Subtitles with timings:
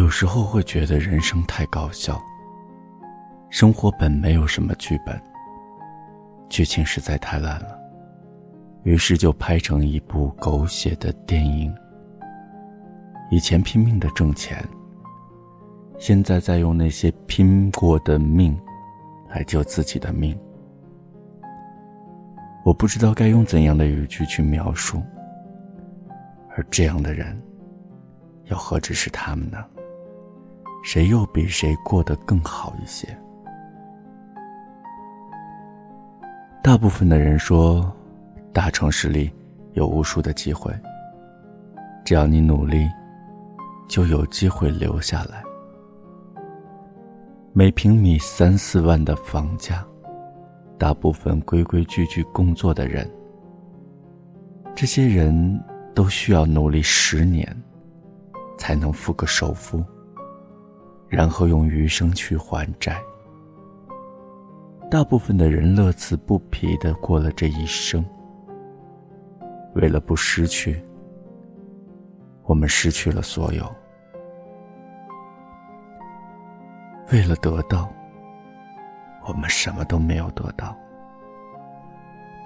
[0.00, 2.18] 有时候会觉得人生太搞笑，
[3.50, 5.20] 生活本没有什么剧本，
[6.48, 7.78] 剧情实在太烂了，
[8.82, 11.70] 于是就拍成一部狗血的电影。
[13.30, 14.66] 以前拼命的挣钱，
[15.98, 18.58] 现在在用那些拼过的命
[19.28, 20.34] 来救自己的命。
[22.64, 25.02] 我不知道该用怎样的语句去描述，
[26.56, 27.38] 而这样的人，
[28.46, 29.62] 又何止是他们呢？
[30.82, 33.06] 谁又比谁过得更好一些？
[36.62, 37.90] 大部分的人说，
[38.52, 39.30] 大城市里
[39.72, 40.72] 有无数的机会，
[42.04, 42.88] 只要你努力，
[43.88, 45.42] 就有机会留下来。
[47.52, 49.84] 每平米三四万的房价，
[50.78, 53.10] 大部分规规矩矩工作的人，
[54.74, 55.62] 这些人
[55.94, 57.54] 都需要努力十年，
[58.56, 59.84] 才能付个首付。
[61.10, 62.98] 然后用余生去还债。
[64.90, 68.02] 大部分的人乐此不疲的过了这一生。
[69.74, 70.82] 为了不失去，
[72.44, 73.64] 我们失去了所有；
[77.12, 77.88] 为了得到，
[79.26, 80.76] 我们什么都没有得到。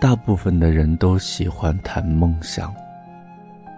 [0.01, 2.75] 大部分的人都喜欢谈梦想，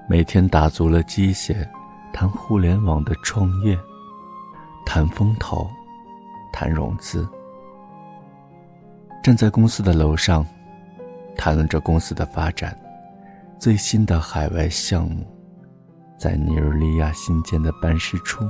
[0.08, 1.68] 每天打足了鸡血，
[2.12, 3.78] 谈互联网的创业。
[4.86, 5.68] 谈风投，
[6.52, 7.28] 谈融资。
[9.22, 10.46] 站在公司的楼上，
[11.36, 12.78] 谈论着公司的发展，
[13.58, 15.26] 最新的海外项目，
[16.16, 18.48] 在尼日利亚新建的办事处，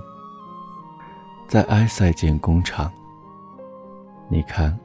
[1.49, 2.93] 在埃塞建工厂。
[4.29, 4.79] 你看，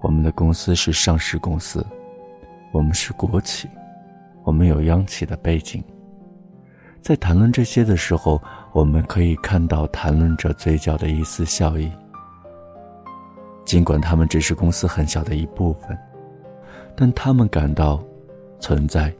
[0.00, 1.84] 我们的公司是上市公司，
[2.70, 3.68] 我们是国企，
[4.44, 5.82] 我们有央企的背景。
[7.02, 11.90] 在谈论这些的时候，我们可以看到谈论者嘴角的一丝笑意。
[13.64, 15.98] 尽管他们只是公司很小的一部分，
[16.94, 18.00] 但他们感到
[18.60, 19.12] 存在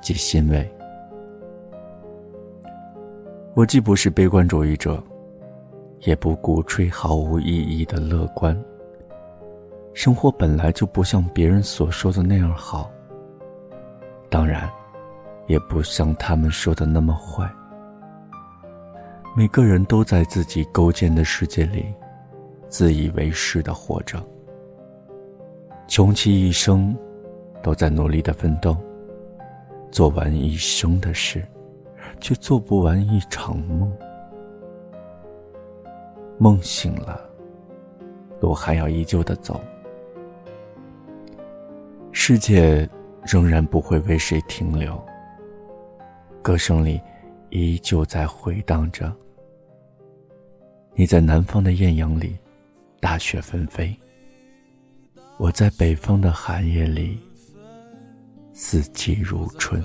[0.00, 0.68] 及欣慰。
[3.54, 5.00] 我既不是悲观主义者，
[6.00, 8.60] 也不鼓吹毫无意义的乐观。
[9.94, 12.90] 生活本来就不像别人所说的那样好。
[14.28, 14.68] 当然。
[15.48, 17.50] 也不像他们说的那么坏。
[19.36, 21.86] 每个人都在自己构建的世界里，
[22.68, 24.24] 自以为是的活着。
[25.86, 26.96] 穷其一生，
[27.62, 28.76] 都在努力的奋斗，
[29.90, 31.44] 做完一生的事，
[32.20, 33.90] 却做不完一场梦。
[36.36, 37.20] 梦醒了，
[38.40, 39.60] 路还要依旧的走。
[42.12, 42.88] 世界
[43.24, 45.00] 仍然不会为谁停留。
[46.48, 46.98] 歌声里，
[47.50, 49.14] 依旧在回荡着。
[50.94, 52.38] 你在南方的艳阳里，
[53.00, 53.94] 大雪纷飞；
[55.36, 57.18] 我在北方的寒夜里，
[58.54, 59.84] 四季如春。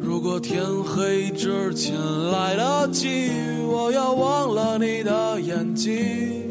[0.00, 1.94] 如果天黑之前
[2.32, 3.30] 来得及，
[3.68, 6.43] 我要忘了你的眼睛，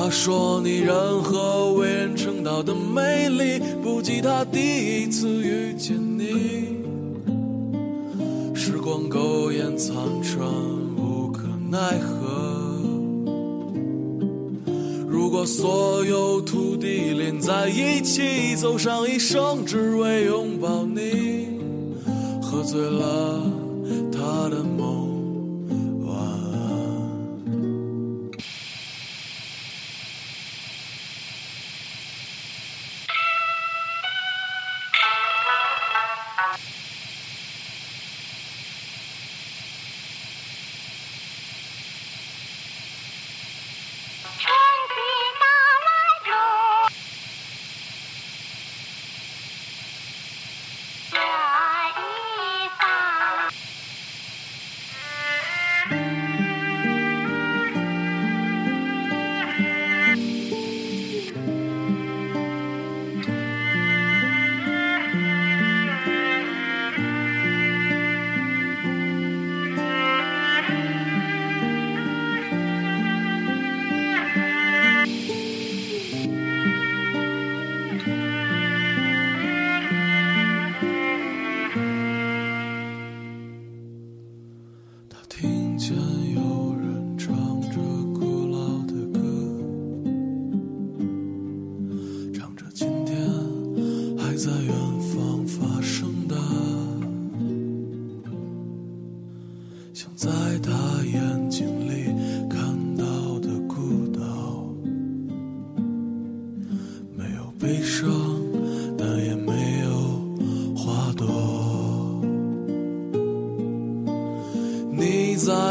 [0.00, 6.68] 他说你任何为人称道的美丽，不及他第一次遇见你。
[8.54, 10.46] 时光苟延残喘，
[10.96, 12.78] 无可奈何。
[15.08, 21.48] 如果所有土地连在一起，走上一生，只为拥抱你，
[22.40, 23.42] 喝醉了
[24.12, 25.07] 他的梦。